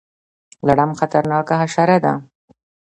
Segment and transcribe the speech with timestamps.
[0.67, 2.13] لړم خطرناکه حشره ده